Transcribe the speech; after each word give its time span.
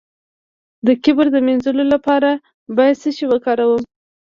د 0.87 0.89
کبر 1.03 1.25
د 1.33 1.37
مینځلو 1.45 1.83
لپاره 1.93 2.29
باید 2.77 2.99
څه 3.01 3.09
شی 3.17 3.25
وکاروم؟ 3.29 3.83